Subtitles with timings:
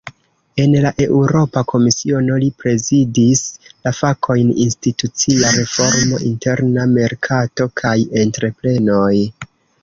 [0.61, 3.43] En la Eŭropa Komisiono, li prezidis
[3.89, 9.13] la fakojn "institucia reformo, interna merkato kaj entreprenoj".